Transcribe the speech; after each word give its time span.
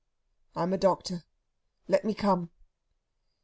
"I 0.55 0.63
am 0.63 0.73
a 0.73 0.79
doctor; 0.79 1.25
let 1.87 2.03
me 2.03 2.15
come." 2.15 2.49